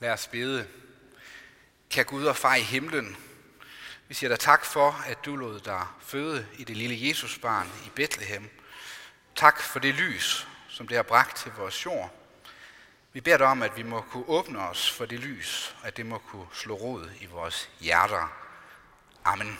Lad 0.00 0.10
os 0.10 0.26
bede. 0.26 0.68
Kan 1.90 2.04
Gud 2.04 2.24
og 2.24 2.36
far 2.36 2.54
i 2.54 2.62
himlen, 2.62 3.16
vi 4.08 4.14
siger 4.14 4.28
dig 4.28 4.38
tak 4.38 4.64
for, 4.64 5.04
at 5.06 5.24
du 5.24 5.36
lod 5.36 5.60
dig 5.60 5.86
føde 6.00 6.46
i 6.58 6.64
det 6.64 6.76
lille 6.76 7.08
Jesusbarn 7.08 7.70
i 7.86 7.90
Bethlehem. 7.94 8.50
Tak 9.36 9.60
for 9.60 9.78
det 9.78 9.94
lys, 9.94 10.48
som 10.68 10.88
det 10.88 10.96
har 10.96 11.02
bragt 11.02 11.36
til 11.36 11.52
vores 11.58 11.86
jord. 11.86 12.14
Vi 13.12 13.20
beder 13.20 13.36
dig 13.36 13.46
om, 13.46 13.62
at 13.62 13.76
vi 13.76 13.82
må 13.82 14.00
kunne 14.00 14.28
åbne 14.28 14.58
os 14.58 14.90
for 14.90 15.06
det 15.06 15.20
lys, 15.20 15.76
at 15.82 15.96
det 15.96 16.06
må 16.06 16.18
kunne 16.18 16.46
slå 16.52 16.74
rod 16.74 17.10
i 17.20 17.26
vores 17.26 17.70
hjerter. 17.80 18.32
Amen. 19.24 19.58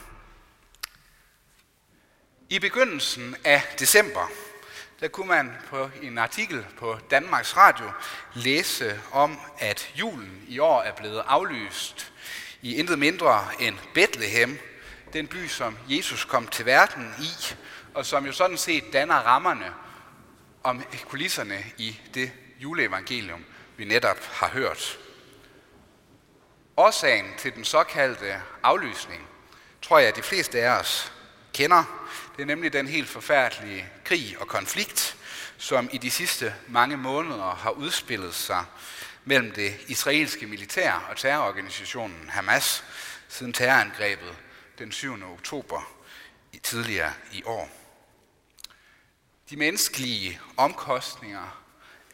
I 2.48 2.58
begyndelsen 2.58 3.36
af 3.44 3.62
december 3.78 4.28
der 5.00 5.08
kunne 5.08 5.28
man 5.28 5.52
på 5.70 5.90
en 6.02 6.18
artikel 6.18 6.66
på 6.78 6.98
Danmarks 7.10 7.56
Radio 7.56 7.90
læse 8.34 9.00
om, 9.12 9.40
at 9.58 9.92
julen 9.94 10.42
i 10.48 10.58
år 10.58 10.82
er 10.82 10.92
blevet 10.92 11.22
aflyst 11.26 12.12
i 12.62 12.76
intet 12.76 12.98
mindre 12.98 13.48
end 13.58 13.76
Bethlehem, 13.94 14.58
den 15.12 15.26
by, 15.26 15.46
som 15.46 15.78
Jesus 15.88 16.24
kom 16.24 16.46
til 16.46 16.66
verden 16.66 17.14
i, 17.18 17.54
og 17.94 18.06
som 18.06 18.26
jo 18.26 18.32
sådan 18.32 18.56
set 18.56 18.84
danner 18.92 19.14
rammerne 19.14 19.72
om 20.62 20.82
kulisserne 21.04 21.64
i 21.78 22.00
det 22.14 22.32
juleevangelium, 22.58 23.44
vi 23.76 23.84
netop 23.84 24.24
har 24.32 24.48
hørt. 24.48 24.98
Årsagen 26.76 27.34
til 27.38 27.54
den 27.54 27.64
såkaldte 27.64 28.42
aflysning, 28.62 29.28
tror 29.82 29.98
jeg, 29.98 30.08
at 30.08 30.16
de 30.16 30.22
fleste 30.22 30.60
af 30.60 30.78
os 30.80 31.12
kender. 31.52 31.84
Det 32.36 32.42
er 32.42 32.46
nemlig 32.46 32.72
den 32.72 32.88
helt 32.88 33.08
forfærdelige 33.08 33.88
krig 34.04 34.36
og 34.40 34.48
konflikt, 34.48 35.16
som 35.58 35.88
i 35.92 35.98
de 35.98 36.10
sidste 36.10 36.54
mange 36.68 36.96
måneder 36.96 37.54
har 37.54 37.70
udspillet 37.70 38.34
sig 38.34 38.64
mellem 39.24 39.52
det 39.52 39.76
israelske 39.86 40.46
militær 40.46 40.92
og 41.10 41.16
terrororganisationen 41.16 42.28
Hamas 42.28 42.84
siden 43.28 43.52
terrorangrebet 43.52 44.36
den 44.78 44.92
7. 44.92 45.32
oktober 45.32 45.92
i 46.52 46.58
tidligere 46.58 47.12
i 47.32 47.42
år. 47.44 47.70
De 49.50 49.56
menneskelige 49.56 50.40
omkostninger 50.56 51.62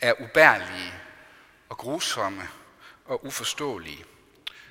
er 0.00 0.12
ubærlige 0.20 0.94
og 1.69 1.77
grusomme 1.77 2.48
og 3.04 3.27
uforståelige. 3.27 4.04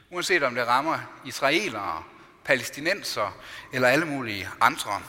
Uanset 0.09 0.43
om 0.43 0.55
det 0.55 0.67
rammer 0.67 0.99
israelere, 1.25 2.03
palæstinenser 2.43 3.37
eller 3.73 3.87
alle 3.87 4.05
mulige 4.05 4.49
andre. 4.61 5.01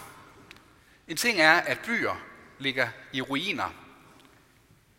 En 1.12 1.16
ting 1.16 1.40
er, 1.40 1.52
at 1.52 1.78
byer 1.80 2.16
ligger 2.58 2.88
i 3.12 3.20
ruiner. 3.20 3.70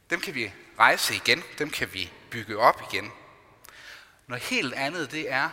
Dem 0.10 0.20
kan 0.20 0.36
vi 0.36 0.54
rejse 0.80 1.16
igen, 1.16 1.44
dem 1.58 1.70
kan 1.70 1.94
vi 1.94 2.12
bygge 2.30 2.58
op 2.58 2.82
igen. 2.92 3.12
Noget 4.28 4.44
helt 4.44 4.74
andet, 4.74 5.12
det 5.12 5.32
er 5.32 5.50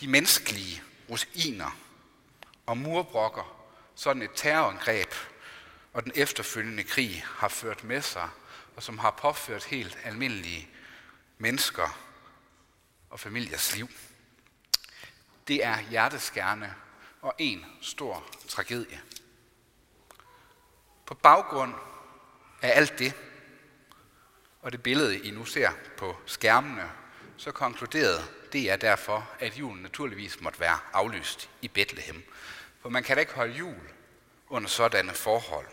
de 0.00 0.08
menneskelige 0.08 0.82
ruiner 1.10 1.78
og 2.66 2.78
murbrokker, 2.78 3.68
sådan 3.94 4.22
et 4.22 4.30
terrorangreb 4.34 5.14
og 5.92 6.04
den 6.04 6.12
efterfølgende 6.14 6.84
krig 6.84 7.24
har 7.26 7.48
ført 7.48 7.84
med 7.84 8.02
sig, 8.02 8.28
og 8.76 8.82
som 8.82 8.98
har 8.98 9.10
påført 9.10 9.64
helt 9.64 9.98
almindelige 10.04 10.68
mennesker 11.38 11.98
og 13.10 13.20
familiers 13.20 13.76
liv. 13.76 13.88
Det 15.48 15.64
er 15.64 15.80
hjerteskærende 15.80 16.74
og 17.22 17.34
en 17.38 17.64
stor 17.80 18.24
tragedie. 18.48 19.00
På 21.06 21.14
baggrund 21.14 21.74
af 22.62 22.76
alt 22.76 22.98
det, 22.98 23.14
og 24.62 24.72
det 24.72 24.82
billede, 24.82 25.18
I 25.18 25.30
nu 25.30 25.44
ser 25.44 25.70
på 25.96 26.16
skærmene, 26.26 26.90
så 27.36 27.52
konkluderede 27.52 28.22
det 28.52 28.70
er 28.70 28.76
derfor, 28.76 29.30
at 29.40 29.58
julen 29.58 29.82
naturligvis 29.82 30.40
måtte 30.40 30.60
være 30.60 30.78
aflyst 30.92 31.50
i 31.62 31.68
Bethlehem. 31.68 32.22
For 32.82 32.88
man 32.88 33.02
kan 33.02 33.16
da 33.16 33.20
ikke 33.20 33.34
holde 33.34 33.54
jul 33.54 33.80
under 34.48 34.68
sådanne 34.68 35.12
forhold. 35.12 35.66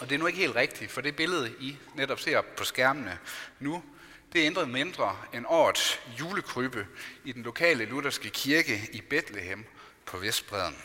Og 0.00 0.08
det 0.08 0.14
er 0.14 0.18
nu 0.18 0.26
ikke 0.26 0.38
helt 0.38 0.56
rigtigt, 0.56 0.90
for 0.90 1.00
det 1.00 1.16
billede, 1.16 1.54
I 1.60 1.78
netop 1.94 2.20
ser 2.20 2.40
på 2.40 2.64
skærmene 2.64 3.18
nu, 3.58 3.84
det 4.32 4.46
ændrede 4.46 4.66
mindre 4.66 5.16
end 5.34 5.46
årets 5.48 6.00
julekrybbe 6.20 6.86
i 7.24 7.32
den 7.32 7.42
lokale 7.42 7.84
lutherske 7.84 8.30
kirke 8.30 8.88
i 8.92 9.00
Bethlehem 9.00 9.64
på 10.06 10.18
Vestbreden. 10.18 10.76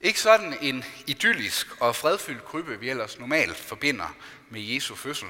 Ikke 0.00 0.20
sådan 0.20 0.58
en 0.60 0.84
idyllisk 1.06 1.80
og 1.80 1.96
fredfyldt 1.96 2.44
krybbe, 2.44 2.80
vi 2.80 2.90
ellers 2.90 3.18
normalt 3.18 3.56
forbinder 3.56 4.16
med 4.50 4.60
Jesu 4.60 4.94
fødsel. 4.94 5.28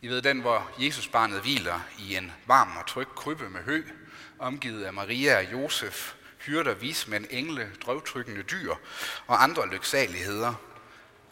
I 0.00 0.08
ved 0.08 0.22
den, 0.22 0.40
hvor 0.40 0.70
Jesusbarnet 0.78 1.40
hviler 1.40 1.80
i 1.98 2.16
en 2.16 2.32
varm 2.46 2.76
og 2.76 2.86
tryg 2.86 3.08
krybbe 3.16 3.50
med 3.50 3.60
hø, 3.60 3.84
omgivet 4.38 4.84
af 4.84 4.92
Maria 4.92 5.38
og 5.38 5.52
Josef, 5.52 6.14
hyrder, 6.38 6.74
vismænd, 6.74 7.26
engle, 7.30 7.72
drøvtrykkende 7.86 8.42
dyr 8.42 8.74
og 9.26 9.42
andre 9.42 9.68
lyksaligheder. 9.68 10.54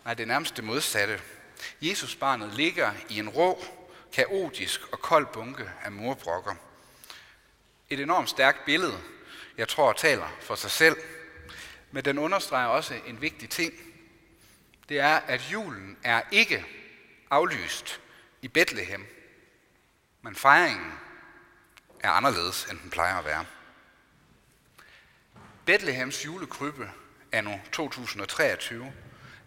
Nej, 0.05 0.15
det 0.15 0.23
er 0.23 0.27
nærmest 0.27 0.57
det 0.57 0.65
modsatte. 0.65 1.21
Ligger 2.53 2.93
i 3.09 3.19
en 3.19 3.29
rå, 3.29 3.65
kaotisk 4.13 4.81
og 4.93 5.01
kold 5.01 5.27
bunke 5.27 5.71
af 5.85 5.93
morbrokker. 5.93 6.55
Et 7.91 8.01
enormt 8.01 8.31
stærkt 8.31 8.65
billede, 8.65 8.99
jeg 9.59 9.69
tror 9.69 9.93
taler 9.93 10.37
for 10.41 10.55
sig 10.55 10.71
selv, 10.71 10.97
men 11.91 12.05
den 12.05 12.19
understreger 12.19 12.67
også 12.67 13.01
en 13.07 13.21
vigtig 13.21 13.51
ting. 13.51 13.75
Det 14.89 15.01
er, 15.01 15.17
at 15.17 15.53
julen 15.53 15.97
er 16.03 16.23
ikke 16.31 16.67
aflyst 17.31 18.01
i 18.43 18.49
Bethlehem, 18.49 19.07
men 20.23 20.37
fejringen 20.37 20.93
er 22.01 22.11
anderledes, 22.11 22.65
end 22.71 22.79
den 22.79 22.91
plejer 22.91 23.19
at 23.19 23.25
være. 23.25 23.45
Bethlehems 25.65 26.25
julekrybbe 26.25 26.91
anno 27.33 27.59
2023 27.73 28.93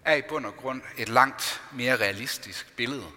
er 0.05 0.15
i 0.15 0.21
bund 0.21 0.45
og 0.45 0.55
grund 0.55 0.81
et 0.97 1.09
langt 1.09 1.61
mere 1.71 1.95
realistisk 1.95 2.75
billede 2.75 3.07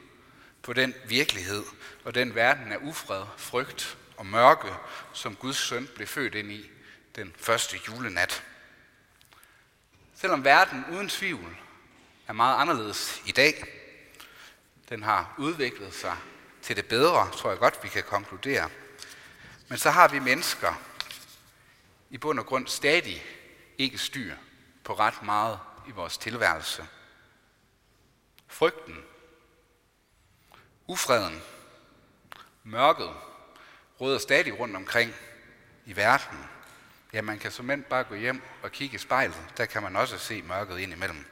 på 0.63 0.73
den 0.73 0.95
virkelighed 1.09 1.65
og 2.05 2.15
den 2.15 2.35
verden 2.35 2.73
af 2.73 2.79
ufred, 2.83 3.25
frygt 3.37 3.99
og 4.17 4.27
mørke, 4.27 4.69
som 5.13 5.37
Guds 5.37 5.57
søn 5.57 5.89
blev 5.95 6.07
født 6.07 6.35
ind 6.35 6.53
i 6.53 6.71
den 7.17 7.35
første 7.39 7.79
julenat. 7.89 8.45
Selvom 10.17 10.45
verden 10.45 10.85
uden 10.93 11.09
tvivl 11.09 11.57
er 12.29 12.33
meget 12.33 12.61
anderledes 12.61 13.23
i 13.27 13.33
dag, 13.33 13.65
den 14.89 15.03
har 15.03 15.35
udviklet 15.39 15.95
sig 15.95 16.17
til 16.63 16.77
det 16.77 16.87
bedre, 16.87 17.31
tror 17.31 17.51
jeg 17.51 17.59
godt, 17.59 17.79
vi 17.83 17.89
kan 17.89 18.03
konkludere. 18.03 18.71
Men 19.69 19.79
så 19.79 19.91
har 19.91 20.09
vi 20.09 20.19
mennesker 20.19 20.75
i 22.11 22.19
bund 22.19 22.39
og 22.39 22.47
grund 22.47 22.67
stadig 22.67 23.25
ikke 23.79 23.99
styr 23.99 24.35
på 24.85 24.95
ret 24.95 25.23
meget 25.23 25.59
i 25.89 25.91
vores 25.91 26.19
tilværelse. 26.19 26.87
Frygten, 28.49 29.05
ufreden, 30.87 31.43
mørket 32.65 33.11
råder 34.01 34.19
stadig 34.19 34.59
rundt 34.59 34.77
omkring 34.77 35.15
i 35.87 35.97
verden. 35.97 36.56
Ja, 37.13 37.23
man 37.23 37.39
kan 37.39 37.51
som 37.53 37.85
bare 37.91 38.05
gå 38.05 38.15
hjem 38.15 38.43
og 38.63 38.73
kigge 38.73 38.95
i 38.95 38.99
spejlet. 38.99 39.43
Der 39.57 39.67
kan 39.67 39.83
man 39.83 39.97
også 39.97 40.19
se 40.19 40.43
mørket 40.43 40.79
ind 40.79 40.93
imellem. 40.93 41.25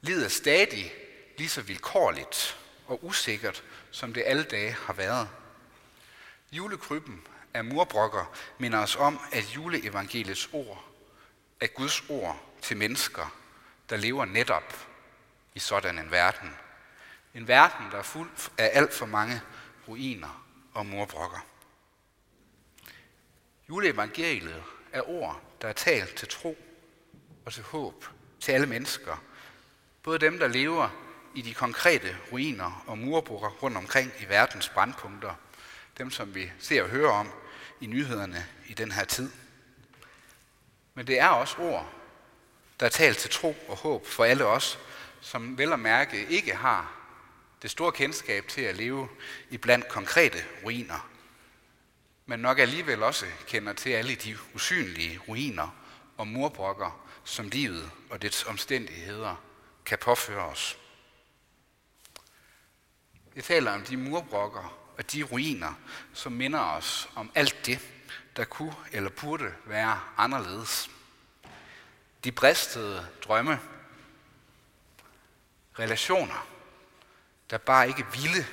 Livet 0.00 0.24
er 0.24 0.28
stadig 0.28 0.92
lige 1.38 1.48
så 1.48 1.62
vilkårligt 1.62 2.58
og 2.86 3.04
usikkert, 3.04 3.64
som 3.90 4.12
det 4.12 4.22
alle 4.26 4.42
dage 4.42 4.72
har 4.72 4.92
været. 4.92 5.28
Julekrybben 6.52 7.26
af 7.54 7.64
murbrokker 7.64 8.34
minder 8.58 8.78
os 8.78 8.96
om, 8.96 9.20
at 9.32 9.44
juleevangeliets 9.56 10.48
ord 10.52 10.84
er 11.60 11.66
Guds 11.66 12.02
ord 12.08 12.42
til 12.62 12.76
mennesker, 12.76 13.36
der 13.90 13.96
lever 13.96 14.24
netop 14.24 14.86
i 15.54 15.58
sådan 15.58 15.98
en 15.98 16.10
verden. 16.10 16.56
En 17.34 17.48
verden, 17.48 17.90
der 17.90 17.98
er 17.98 18.02
fuld 18.02 18.30
af 18.58 18.70
alt 18.72 18.94
for 18.94 19.06
mange 19.06 19.40
ruiner 19.88 20.46
og 20.74 20.86
murbrokker. 20.86 21.46
Juleevangeliet 23.70 24.62
er 24.92 25.08
ord, 25.08 25.42
der 25.62 25.68
er 25.68 25.72
talt 25.72 26.14
til 26.14 26.28
tro 26.28 26.58
og 27.44 27.52
til 27.52 27.62
håb 27.62 28.04
til 28.40 28.52
alle 28.52 28.66
mennesker. 28.66 29.22
Både 30.02 30.18
dem, 30.18 30.38
der 30.38 30.48
lever 30.48 30.88
i 31.34 31.42
de 31.42 31.54
konkrete 31.54 32.16
ruiner 32.32 32.84
og 32.86 32.98
murbrokker 32.98 33.48
rundt 33.48 33.76
omkring 33.76 34.12
i 34.20 34.28
verdens 34.28 34.68
brandpunkter. 34.68 35.34
Dem, 35.98 36.10
som 36.10 36.34
vi 36.34 36.50
ser 36.58 36.82
og 36.82 36.88
hører 36.88 37.10
om 37.10 37.28
i 37.80 37.86
nyhederne 37.86 38.46
i 38.66 38.74
den 38.74 38.92
her 38.92 39.04
tid. 39.04 39.30
Men 40.94 41.06
det 41.06 41.20
er 41.20 41.28
også 41.28 41.56
ord, 41.58 41.92
der 42.80 42.86
er 42.86 42.90
talt 42.90 43.18
til 43.18 43.30
tro 43.30 43.56
og 43.68 43.76
håb 43.76 44.06
for 44.06 44.24
alle 44.24 44.46
os, 44.46 44.78
som 45.20 45.58
vel 45.58 45.72
at 45.72 45.80
mærke 45.80 46.26
ikke 46.26 46.54
har 46.54 46.92
det 47.62 47.70
store 47.70 47.92
kendskab 47.92 48.48
til 48.48 48.62
at 48.62 48.76
leve 48.76 49.08
i 49.50 49.56
blandt 49.56 49.88
konkrete 49.88 50.44
ruiner 50.64 51.09
men 52.30 52.40
nok 52.40 52.58
alligevel 52.58 53.02
også 53.02 53.26
kender 53.46 53.72
til 53.72 53.90
alle 53.90 54.14
de 54.14 54.36
usynlige 54.54 55.18
ruiner 55.28 55.76
og 56.16 56.26
murbrokker, 56.26 57.08
som 57.24 57.48
livet 57.48 57.90
og 58.10 58.22
dets 58.22 58.44
omstændigheder 58.44 59.36
kan 59.84 59.98
påføre 59.98 60.44
os. 60.44 60.78
Jeg 63.36 63.44
taler 63.44 63.72
om 63.72 63.82
de 63.82 63.96
murbrokker 63.96 64.92
og 64.98 65.12
de 65.12 65.22
ruiner, 65.22 65.74
som 66.12 66.32
minder 66.32 66.60
os 66.60 67.08
om 67.14 67.30
alt 67.34 67.66
det, 67.66 67.78
der 68.36 68.44
kunne 68.44 68.74
eller 68.92 69.10
burde 69.10 69.54
være 69.64 70.00
anderledes. 70.16 70.90
De 72.24 72.32
bristede 72.32 73.08
drømme, 73.24 73.60
relationer, 75.78 76.46
der 77.50 77.58
bare 77.58 77.88
ikke 77.88 78.06
ville 78.12 78.46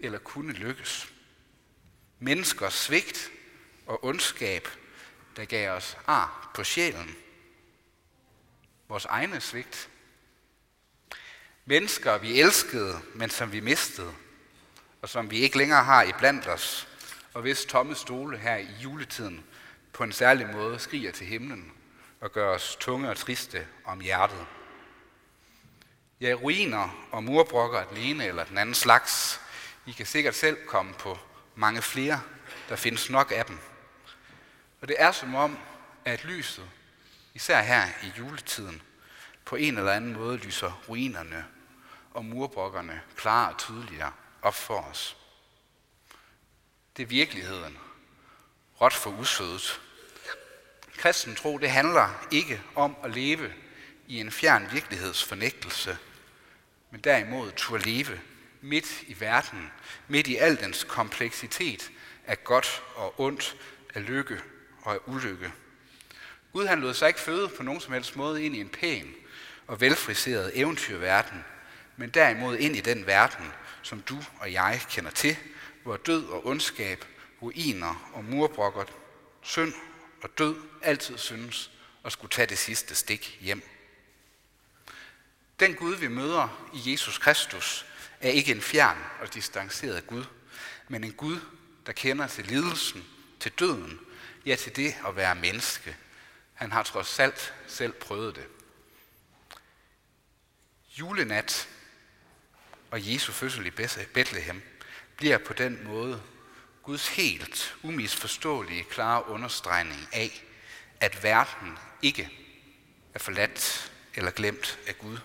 eller 0.00 0.18
kunne 0.18 0.52
lykkes. 0.52 1.15
Menneskers 2.26 2.74
svigt 2.74 3.30
og 3.86 4.04
ondskab, 4.04 4.68
der 5.36 5.44
gav 5.44 5.70
os 5.70 5.96
ar 6.06 6.50
på 6.54 6.64
sjælen. 6.64 7.16
Vores 8.88 9.04
egne 9.04 9.40
svigt. 9.40 9.88
Mennesker, 11.64 12.18
vi 12.18 12.40
elskede, 12.40 13.00
men 13.14 13.30
som 13.30 13.52
vi 13.52 13.60
mistede, 13.60 14.14
og 15.02 15.08
som 15.08 15.30
vi 15.30 15.38
ikke 15.38 15.58
længere 15.58 15.84
har 15.84 16.02
i 16.02 16.12
blandt 16.18 16.46
os, 16.46 16.88
og 17.34 17.42
hvis 17.42 17.64
tomme 17.64 17.94
stole 17.94 18.38
her 18.38 18.56
i 18.56 18.68
juletiden 18.82 19.44
på 19.92 20.04
en 20.04 20.12
særlig 20.12 20.46
måde 20.46 20.78
skriger 20.78 21.12
til 21.12 21.26
himlen 21.26 21.72
og 22.20 22.32
gør 22.32 22.54
os 22.54 22.76
tunge 22.80 23.10
og 23.10 23.16
triste 23.16 23.66
om 23.84 24.00
hjertet. 24.00 24.46
Ja, 26.20 26.32
ruiner 26.32 27.08
og 27.10 27.24
murbrokker 27.24 27.84
den 27.84 27.96
ene 27.96 28.26
eller 28.26 28.44
den 28.44 28.58
anden 28.58 28.74
slags. 28.74 29.40
I 29.86 29.92
kan 29.92 30.06
sikkert 30.06 30.34
selv 30.34 30.66
komme 30.66 30.94
på 30.94 31.18
mange 31.56 31.82
flere. 31.82 32.22
Der 32.68 32.76
findes 32.76 33.10
nok 33.10 33.32
af 33.36 33.44
dem. 33.44 33.58
Og 34.80 34.88
det 34.88 34.96
er 34.98 35.12
som 35.12 35.34
om, 35.34 35.58
at 36.04 36.24
lyset, 36.24 36.70
især 37.34 37.62
her 37.62 37.86
i 38.02 38.12
juletiden, 38.18 38.82
på 39.44 39.56
en 39.56 39.78
eller 39.78 39.92
anden 39.92 40.12
måde 40.12 40.36
lyser 40.36 40.82
ruinerne 40.88 41.44
og 42.14 42.24
murbrokkerne 42.24 43.02
klarere 43.16 43.52
og 43.52 43.58
tydeligere 43.58 44.12
op 44.42 44.54
for 44.54 44.80
os. 44.80 45.16
Det 46.96 47.02
er 47.02 47.06
virkeligheden. 47.06 47.78
Råt 48.80 48.92
for 48.92 49.10
usødet. 49.10 49.80
Kristen 50.96 51.34
tro, 51.34 51.58
det 51.58 51.70
handler 51.70 52.26
ikke 52.30 52.62
om 52.74 52.96
at 53.04 53.10
leve 53.10 53.52
i 54.06 54.20
en 54.20 54.32
fjern 54.32 54.72
virkelighedsfornægtelse, 54.72 55.98
men 56.90 57.00
derimod 57.00 57.52
turde 57.52 57.84
leve 57.84 58.20
midt 58.66 59.02
i 59.06 59.20
verden, 59.20 59.70
midt 60.08 60.26
i 60.26 60.36
al 60.36 60.60
dens 60.60 60.84
kompleksitet 60.84 61.90
af 62.26 62.44
godt 62.44 62.82
og 62.94 63.20
ondt, 63.20 63.56
af 63.94 64.06
lykke 64.06 64.40
og 64.82 64.92
af 64.92 64.98
ulykke. 65.06 65.52
Gud 66.52 66.66
han 66.66 66.80
lod 66.80 66.94
sig 66.94 67.08
ikke 67.08 67.20
føde 67.20 67.48
på 67.48 67.62
nogen 67.62 67.80
som 67.80 67.92
helst 67.92 68.16
måde 68.16 68.44
ind 68.44 68.56
i 68.56 68.60
en 68.60 68.68
pæn 68.68 69.14
og 69.66 69.80
velfriseret 69.80 70.58
eventyrverden, 70.58 71.44
men 71.96 72.10
derimod 72.10 72.56
ind 72.56 72.76
i 72.76 72.80
den 72.80 73.06
verden, 73.06 73.46
som 73.82 74.00
du 74.00 74.18
og 74.38 74.52
jeg 74.52 74.80
kender 74.90 75.10
til, 75.10 75.36
hvor 75.82 75.96
død 75.96 76.26
og 76.26 76.46
ondskab, 76.46 77.04
ruiner 77.42 78.10
og 78.14 78.24
murbrokker, 78.24 78.84
synd 79.42 79.72
og 80.22 80.38
død 80.38 80.56
altid 80.82 81.18
synes 81.18 81.70
at 82.04 82.12
skulle 82.12 82.30
tage 82.30 82.46
det 82.46 82.58
sidste 82.58 82.94
stik 82.94 83.38
hjem. 83.40 83.62
Den 85.60 85.74
Gud, 85.74 85.94
vi 85.94 86.08
møder 86.08 86.70
i 86.74 86.92
Jesus 86.92 87.18
Kristus, 87.18 87.86
er 88.20 88.30
ikke 88.30 88.52
en 88.52 88.62
fjern 88.62 88.98
og 89.20 89.34
distanceret 89.34 90.06
Gud, 90.06 90.24
men 90.88 91.04
en 91.04 91.12
Gud, 91.12 91.40
der 91.86 91.92
kender 91.92 92.26
til 92.26 92.46
lidelsen, 92.46 93.04
til 93.40 93.52
døden, 93.52 94.00
ja 94.46 94.56
til 94.56 94.76
det 94.76 94.94
at 95.06 95.16
være 95.16 95.34
menneske. 95.34 95.96
Han 96.54 96.72
har 96.72 96.82
trods 96.82 97.18
alt 97.18 97.54
selv 97.66 97.92
prøvet 97.92 98.36
det. 98.36 98.46
Julenat 100.98 101.68
og 102.90 103.12
Jesu 103.12 103.32
fødsel 103.32 103.66
i 103.66 103.70
Bethlehem 104.14 104.62
bliver 105.16 105.38
på 105.38 105.52
den 105.52 105.84
måde 105.84 106.22
Guds 106.82 107.08
helt 107.08 107.76
umisforståelige 107.82 108.84
klare 108.84 109.28
understregning 109.28 110.08
af, 110.12 110.44
at 111.00 111.22
verden 111.22 111.78
ikke 112.02 112.30
er 113.14 113.18
forladt 113.18 113.92
eller 114.14 114.30
glemt 114.30 114.78
af 114.86 114.98
Gud. 114.98 115.18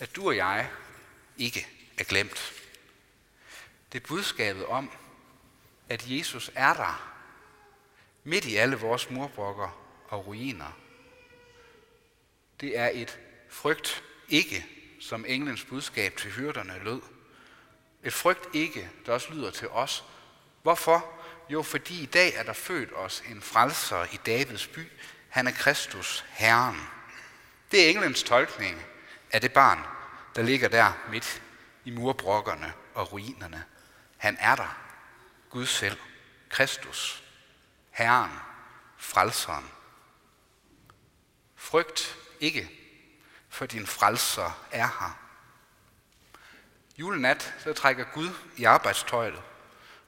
At 0.00 0.16
du 0.16 0.26
og 0.26 0.36
jeg 0.36 0.70
ikke 1.38 1.75
er 1.98 2.04
glemt. 2.04 2.52
Det 3.92 4.02
er 4.02 4.06
budskabet 4.06 4.66
om, 4.66 4.90
at 5.88 6.04
Jesus 6.06 6.50
er 6.54 6.74
der, 6.74 7.12
midt 8.24 8.44
i 8.44 8.56
alle 8.56 8.76
vores 8.76 9.10
murbrokker 9.10 9.68
og 10.08 10.26
ruiner. 10.26 10.78
Det 12.60 12.78
er 12.78 12.90
et 12.92 13.18
frygt 13.48 14.04
ikke, 14.28 14.66
som 15.00 15.24
englens 15.28 15.64
budskab 15.64 16.16
til 16.16 16.30
hyrderne 16.30 16.80
lød. 16.84 17.00
Et 18.04 18.12
frygt 18.12 18.54
ikke, 18.54 18.90
der 19.06 19.12
også 19.12 19.32
lyder 19.32 19.50
til 19.50 19.68
os. 19.68 20.04
Hvorfor? 20.62 21.12
Jo, 21.48 21.62
fordi 21.62 22.02
i 22.02 22.06
dag 22.06 22.34
er 22.34 22.42
der 22.42 22.52
født 22.52 22.92
os 22.96 23.22
en 23.30 23.42
frelser 23.42 24.04
i 24.12 24.18
Davids 24.26 24.66
by. 24.66 24.88
Han 25.28 25.46
er 25.46 25.52
Kristus, 25.52 26.24
Herren. 26.28 26.80
Det 27.70 27.86
er 27.86 27.90
englens 27.90 28.22
tolkning 28.22 28.82
af 29.32 29.40
det 29.40 29.52
barn, 29.52 29.78
der 30.36 30.42
ligger 30.42 30.68
der 30.68 30.92
midt 31.10 31.42
i 31.86 31.90
murbrokkerne 31.90 32.72
og 32.94 33.12
ruinerne. 33.12 33.64
Han 34.16 34.36
er 34.40 34.54
der. 34.54 34.78
Gud 35.50 35.66
selv. 35.66 35.98
Kristus. 36.48 37.22
Herren. 37.90 38.30
Frelseren. 38.96 39.70
Frygt 41.56 42.18
ikke, 42.40 42.70
for 43.48 43.66
din 43.66 43.86
frelser 43.86 44.66
er 44.70 44.86
her. 44.86 45.18
Julenat, 46.98 47.54
så 47.58 47.72
trækker 47.72 48.04
Gud 48.04 48.30
i 48.56 48.64
arbejdstøjet 48.64 49.42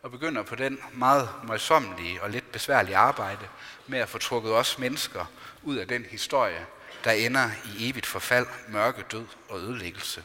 og 0.03 0.11
begynder 0.11 0.43
på 0.43 0.55
den 0.55 0.79
meget 0.93 1.31
møjsommelige 1.45 2.23
og 2.23 2.31
lidt 2.31 2.53
besværlige 2.53 2.97
arbejde 2.97 3.49
med 3.87 3.99
at 3.99 4.09
få 4.09 4.19
trukket 4.19 4.53
os 4.53 4.79
mennesker 4.79 5.25
ud 5.63 5.77
af 5.77 5.89
den 5.89 6.05
historie, 6.05 6.67
der 7.05 7.11
ender 7.11 7.51
i 7.65 7.89
evigt 7.91 8.07
forfald, 8.07 8.47
mørke, 8.69 9.05
død 9.13 9.27
og 9.49 9.59
ødelæggelse. 9.59 10.25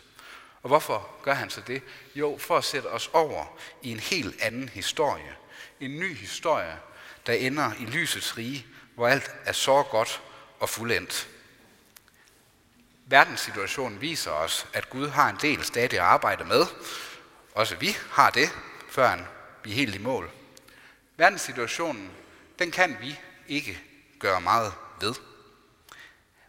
Og 0.63 0.67
hvorfor 0.67 1.09
gør 1.23 1.33
han 1.33 1.49
så 1.49 1.61
det? 1.61 1.81
Jo, 2.15 2.37
for 2.37 2.57
at 2.57 2.63
sætte 2.63 2.87
os 2.87 3.09
over 3.13 3.45
i 3.81 3.91
en 3.91 3.99
helt 3.99 4.41
anden 4.41 4.69
historie. 4.69 5.35
En 5.79 5.99
ny 5.99 6.15
historie, 6.15 6.79
der 7.25 7.33
ender 7.33 7.71
i 7.79 7.85
lysets 7.85 8.37
rige, 8.37 8.65
hvor 8.95 9.07
alt 9.07 9.31
er 9.45 9.51
så 9.51 9.83
godt 9.83 10.21
og 10.59 10.69
fuldendt. 10.69 11.29
Verdenssituationen 13.05 14.01
viser 14.01 14.31
os, 14.31 14.67
at 14.73 14.89
Gud 14.89 15.07
har 15.07 15.29
en 15.29 15.37
del 15.41 15.63
stadig 15.63 15.99
at 15.99 16.05
arbejde 16.05 16.43
med. 16.43 16.65
Også 17.55 17.75
vi 17.75 17.97
har 18.11 18.29
det, 18.29 18.49
før 18.89 19.17
vi 19.63 19.71
er 19.71 19.75
helt 19.75 19.95
i 19.95 19.97
mål. 19.97 20.31
Verdenssituationen, 21.17 22.11
den 22.59 22.71
kan 22.71 22.97
vi 23.01 23.19
ikke 23.47 23.79
gøre 24.19 24.41
meget 24.41 24.73
ved. 25.01 25.13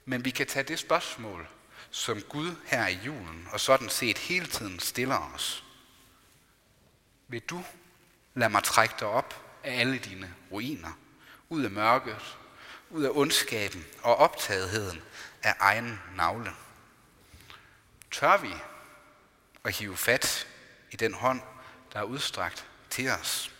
Men 0.04 0.24
vi 0.24 0.30
kan 0.30 0.46
tage 0.46 0.62
det 0.62 0.78
spørgsmål, 0.78 1.48
som 1.94 2.22
Gud 2.22 2.56
her 2.64 2.86
i 2.86 2.98
julen 3.04 3.48
og 3.52 3.60
sådan 3.60 3.88
set 3.88 4.18
hele 4.18 4.46
tiden 4.46 4.78
stiller 4.78 5.32
os. 5.34 5.64
Vil 7.28 7.40
du 7.40 7.64
lade 8.34 8.50
mig 8.50 8.64
trække 8.64 8.94
dig 9.00 9.08
op 9.08 9.58
af 9.64 9.80
alle 9.80 9.98
dine 9.98 10.34
ruiner, 10.50 10.98
ud 11.48 11.64
af 11.64 11.70
mørket, 11.70 12.36
ud 12.90 13.02
af 13.02 13.10
ondskaben 13.12 13.86
og 14.02 14.16
optagetheden 14.16 15.02
af 15.42 15.54
egen 15.60 16.00
navle? 16.16 16.50
Tør 18.10 18.36
vi 18.36 18.52
at 19.64 19.76
hive 19.76 19.96
fat 19.96 20.46
i 20.90 20.96
den 20.96 21.14
hånd, 21.14 21.40
der 21.92 21.98
er 21.98 22.04
udstrakt 22.04 22.66
til 22.90 23.10
os? 23.10 23.50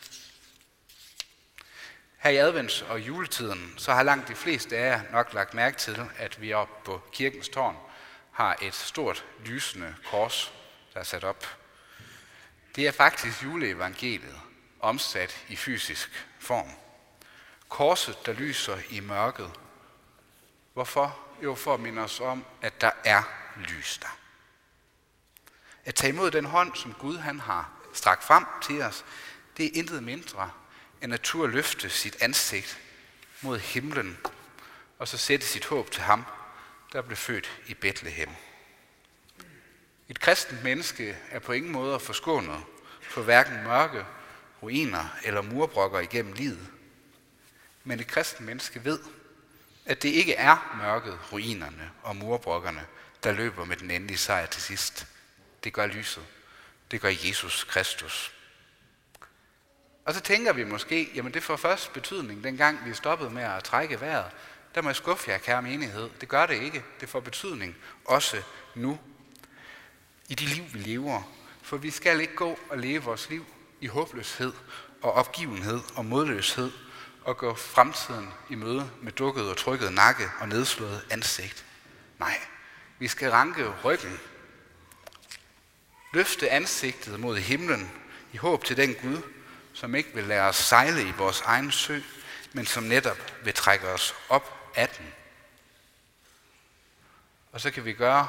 Her 2.17 2.31
i 2.31 2.39
advents- 2.39 2.85
og 2.85 3.01
juletiden, 3.01 3.75
så 3.77 3.93
har 3.93 4.03
langt 4.03 4.29
de 4.29 4.35
fleste 4.35 4.77
af 4.77 4.91
jer 4.91 5.03
nok 5.13 5.33
lagt 5.33 5.55
mærke 5.55 5.77
til, 5.77 6.11
at 6.17 6.41
vi 6.41 6.53
oppe 6.53 6.85
på 6.85 7.03
kirkens 7.13 7.49
tårn 7.49 7.77
har 8.35 8.57
et 8.63 8.75
stort 8.75 9.25
lysende 9.45 9.95
kors, 10.11 10.53
der 10.95 11.01
er 11.01 11.05
sat 11.05 11.25
op. 11.25 11.59
Det 12.77 12.87
er 12.87 12.93
faktisk 12.93 13.43
juleevangeliet, 13.43 14.41
omsat 14.81 15.45
i 15.49 15.57
fysisk 15.57 16.27
form. 16.41 16.71
Korset, 17.69 18.27
der 18.27 18.33
lyser 18.33 18.79
i 18.91 19.01
mørket. 19.01 19.51
Hvorfor? 20.73 21.19
Jo, 21.43 21.55
for 21.55 21.75
at 21.75 21.81
minde 21.81 22.03
os 22.03 22.21
om, 22.21 22.45
at 22.63 22.81
der 22.81 22.91
er 23.05 23.23
lys 23.57 23.99
der. 23.99 24.19
At 25.85 25.95
tage 25.95 26.13
imod 26.13 26.31
den 26.31 26.45
hånd, 26.45 26.75
som 26.75 26.95
Gud 26.95 27.17
han 27.17 27.41
har 27.41 27.71
strakt 27.93 28.25
frem 28.25 28.45
til 28.63 28.83
os, 28.83 29.05
det 29.57 29.67
er 29.67 29.71
intet 29.75 30.03
mindre 30.03 30.51
end 31.03 31.15
at 31.15 31.21
turde 31.21 31.53
løfte 31.53 31.91
sit 31.91 32.17
ansigt 32.23 32.81
mod 33.41 33.59
himlen, 33.59 34.19
og 34.99 35.09
så 35.09 35.19
sætte 35.19 35.47
sit 35.47 35.67
håb 35.67 35.91
til 35.91 36.03
ham, 36.03 36.25
der 36.95 37.03
blev 37.03 37.17
født 37.17 37.61
i 37.67 37.75
Bethlehem. 37.75 38.29
Et 40.09 40.21
kristent 40.21 40.63
menneske 40.63 41.17
er 41.31 41.39
på 41.39 41.53
ingen 41.53 41.73
måde 41.73 42.01
forskånet 42.01 42.63
for 43.03 43.23
hverken 43.23 43.63
mørke, 43.65 44.05
ruiner 44.63 45.17
eller 45.25 45.43
murbrokker 45.43 46.01
igennem 46.01 46.33
livet. 46.33 46.67
Men 47.85 48.01
et 48.01 48.07
kristent 48.07 48.47
menneske 48.47 48.85
ved, 48.85 48.99
at 49.87 50.03
det 50.03 50.09
ikke 50.09 50.35
er 50.35 50.77
mørket, 50.83 51.19
ruinerne 51.33 51.91
og 52.03 52.17
murbrokkerne, 52.17 52.87
der 53.25 53.33
løber 53.33 53.65
med 53.65 53.77
den 53.77 53.91
endelige 53.91 54.19
sejr 54.19 54.47
til 54.47 54.63
sidst. 54.63 55.07
Det 55.65 55.73
gør 55.73 55.87
lyset. 55.87 56.25
Det 56.91 57.01
gør 57.01 57.13
Jesus 57.25 57.65
Kristus. 57.65 58.35
Og 60.05 60.15
så 60.15 60.21
tænker 60.21 60.53
vi 60.53 60.65
måske, 60.65 61.11
jamen 61.15 61.35
det 61.35 61.43
får 61.43 61.57
først 61.57 61.93
betydning, 61.93 62.45
dengang 62.45 62.79
vi 62.85 62.95
stoppede 62.95 63.31
med 63.31 63.43
at 63.43 63.65
trække 63.65 64.01
vejret. 64.01 64.31
Der 64.75 64.83
må 64.83 64.89
jeg 64.89 64.97
skuffe 64.97 65.31
jer, 65.31 65.39
kære 65.39 65.63
menighed. 65.63 66.11
Det 66.21 66.29
gør 66.29 66.47
det 66.47 66.63
ikke. 66.63 66.85
Det 67.01 67.09
får 67.09 67.21
betydning 67.21 67.77
også 68.05 68.43
nu. 68.75 68.99
I 70.29 70.35
de 70.35 70.45
liv, 70.45 70.65
vi 70.73 70.79
lever. 70.79 71.23
For 71.63 71.77
vi 71.77 71.91
skal 71.91 72.21
ikke 72.21 72.35
gå 72.35 72.59
og 72.71 72.79
leve 72.79 73.03
vores 73.03 73.31
liv 73.31 73.47
i 73.81 73.87
håbløshed 73.87 74.53
og 75.03 75.13
opgivenhed 75.13 75.81
og 75.97 76.05
modløshed 76.05 76.73
og 77.25 77.37
gå 77.37 77.55
fremtiden 77.55 78.29
i 78.51 78.55
møde 78.55 78.91
med 79.03 79.13
dukket 79.13 79.51
og 79.51 79.57
trykket 79.57 79.93
nakke 79.93 80.31
og 80.41 80.49
nedslået 80.49 81.07
ansigt. 81.11 81.65
Nej, 82.19 82.41
vi 82.99 83.09
skal 83.09 83.31
ranke 83.31 83.73
ryggen, 83.85 84.21
løfte 86.13 86.51
ansigtet 86.51 87.21
mod 87.21 87.39
himlen 87.39 87.91
i 88.33 88.37
håb 88.37 88.65
til 88.65 88.77
den 88.77 88.95
Gud, 88.95 89.23
som 89.73 89.95
ikke 89.95 90.11
vil 90.15 90.25
lade 90.25 90.43
os 90.43 90.57
sejle 90.57 91.09
i 91.09 91.13
vores 91.19 91.41
egen 91.41 91.73
sø, 91.73 92.01
men 92.53 92.67
som 92.67 92.83
netop 92.83 93.33
vil 93.45 93.55
trække 93.55 93.89
os 93.89 94.15
op 94.29 94.64
af 94.77 94.89
den. 94.89 95.15
Og 97.53 97.61
så 97.61 97.71
kan 97.71 97.85
vi 97.85 97.93
gøre 97.93 98.29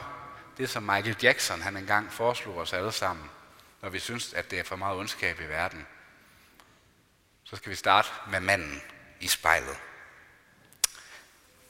det, 0.58 0.70
som 0.70 0.84
Michael 0.84 1.18
Jackson 1.22 1.62
han 1.62 1.78
engang 1.78 2.14
foreslog 2.14 2.58
os 2.58 2.74
alle 2.74 2.92
sammen, 2.92 3.30
når 3.82 3.90
vi 3.90 4.00
synes, 4.00 4.34
at 4.34 4.52
det 4.52 4.60
er 4.60 4.64
for 4.64 4.76
meget 4.76 4.98
ondskab 4.98 5.40
i 5.40 5.48
verden. 5.48 5.88
Så 7.44 7.56
skal 7.56 7.70
vi 7.70 7.76
starte 7.76 8.10
med 8.28 8.40
manden 8.40 8.82
i 9.20 9.28
spejlet. 9.28 9.78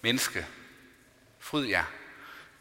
Menneske, 0.01 0.47
fryd 1.39 1.65
jer, 1.65 1.83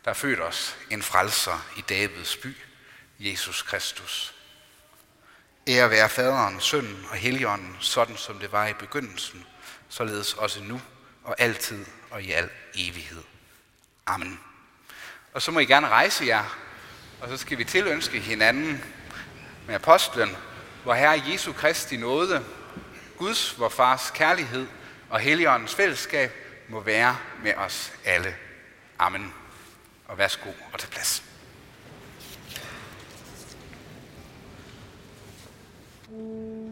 der 0.04 0.10
er 0.10 0.14
født 0.14 0.40
os 0.40 0.76
en 0.90 1.02
frelser 1.02 1.66
i 1.76 1.80
Davids 1.80 2.36
by, 2.36 2.56
Jesus 3.18 3.62
Kristus. 3.62 4.34
Ære 5.68 5.90
være 5.90 6.08
faderen, 6.08 6.60
sønnen 6.60 7.06
og 7.10 7.16
helligånden, 7.16 7.76
sådan 7.80 8.16
som 8.16 8.38
det 8.38 8.52
var 8.52 8.66
i 8.66 8.72
begyndelsen, 8.72 9.46
således 9.88 10.34
også 10.34 10.62
nu 10.62 10.80
og 11.24 11.34
altid 11.38 11.86
og 12.14 12.22
i 12.22 12.32
al 12.32 12.50
evighed. 12.74 13.22
Amen. 14.06 14.40
Og 15.32 15.42
så 15.42 15.50
må 15.50 15.58
I 15.58 15.64
gerne 15.64 15.88
rejse 15.88 16.26
jer, 16.26 16.58
og 17.20 17.28
så 17.28 17.36
skal 17.36 17.58
vi 17.58 17.64
tilønske 17.64 18.20
hinanden 18.20 18.84
med 19.66 19.74
apostlen, 19.74 20.36
hvor 20.82 20.94
Herre 20.94 21.22
Jesu 21.26 21.52
Kristi 21.52 21.96
nåde, 21.96 22.44
Guds, 23.18 23.58
vor 23.58 23.68
Fars 23.68 24.10
kærlighed 24.10 24.66
og 25.10 25.20
Helligåndens 25.20 25.74
fællesskab 25.74 26.32
må 26.68 26.80
være 26.80 27.16
med 27.42 27.54
os 27.54 27.92
alle. 28.04 28.36
Amen. 28.98 29.34
Og 30.08 30.18
værsgo 30.18 30.50
og 30.72 30.78
til 30.78 30.88
plads. 30.88 31.22
thank 36.10 36.20
you 36.20 36.63